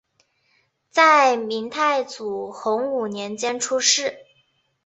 [0.89, 4.17] 在明太祖洪武年间出仕。